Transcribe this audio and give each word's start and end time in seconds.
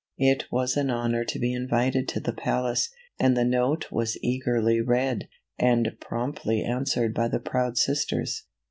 It 0.17 0.45
was 0.51 0.77
an 0.77 0.89
honor 0.89 1.23
to 1.25 1.37
be 1.37 1.53
invited 1.53 2.07
to 2.07 2.19
the 2.19 2.33
palace, 2.33 2.89
and 3.19 3.37
the 3.37 3.45
note 3.45 3.91
was 3.91 4.17
eagerly 4.23 4.81
read, 4.81 5.29
and 5.59 5.95
promptly 5.99 6.63
answered 6.63 7.13
by 7.13 7.27
the 7.27 7.39
proud 7.39 7.77
sisters. 7.77 8.45